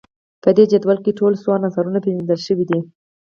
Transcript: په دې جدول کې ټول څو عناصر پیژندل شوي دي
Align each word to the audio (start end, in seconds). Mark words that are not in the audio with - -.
په 0.43 0.49
دې 0.57 0.63
جدول 0.71 0.97
کې 1.05 1.17
ټول 1.19 1.33
څو 1.41 1.49
عناصر 1.57 1.85
پیژندل 2.05 2.39
شوي 2.47 2.65
دي 2.69 2.79